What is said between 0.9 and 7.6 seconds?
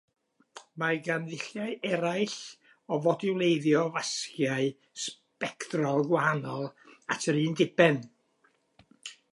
gan ddulliau eraill o fodiwleiddio fasgiau sbectrol gwahanol at yr un